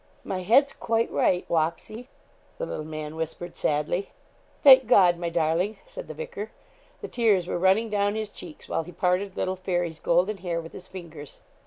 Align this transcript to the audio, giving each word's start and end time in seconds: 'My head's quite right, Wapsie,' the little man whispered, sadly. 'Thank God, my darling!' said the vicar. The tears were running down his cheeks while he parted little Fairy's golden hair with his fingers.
'My 0.23 0.39
head's 0.41 0.73
quite 0.73 1.11
right, 1.11 1.45
Wapsie,' 1.47 2.07
the 2.57 2.65
little 2.65 2.83
man 2.83 3.15
whispered, 3.15 3.55
sadly. 3.55 4.09
'Thank 4.63 4.87
God, 4.87 5.17
my 5.19 5.29
darling!' 5.29 5.77
said 5.85 6.07
the 6.07 6.15
vicar. 6.15 6.49
The 7.01 7.07
tears 7.07 7.45
were 7.45 7.59
running 7.59 7.91
down 7.91 8.15
his 8.15 8.29
cheeks 8.31 8.67
while 8.67 8.81
he 8.81 8.91
parted 8.91 9.37
little 9.37 9.55
Fairy's 9.55 9.99
golden 9.99 10.37
hair 10.37 10.59
with 10.59 10.73
his 10.73 10.87
fingers. 10.87 11.39